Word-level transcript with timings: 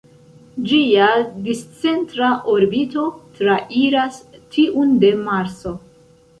Ĝia 0.69 1.09
discentra 1.49 2.31
orbito 2.55 3.05
trairas 3.37 4.21
tiun 4.57 4.99
de 5.07 5.17
Marso. 5.25 5.79